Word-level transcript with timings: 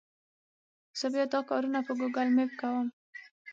زه 0.99 1.05
بیا 1.13 1.25
دا 1.33 1.39
کارونه 1.49 1.79
په 1.87 1.91
ګوګل 1.99 2.27
مېپ 2.35 2.51
کوم. 2.59 2.87